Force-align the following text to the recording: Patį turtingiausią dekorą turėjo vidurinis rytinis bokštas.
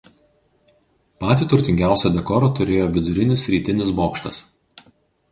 Patį 1.23 1.47
turtingiausią 1.51 2.11
dekorą 2.15 2.49
turėjo 2.59 2.87
vidurinis 2.95 3.43
rytinis 3.55 3.93
bokštas. 4.01 4.41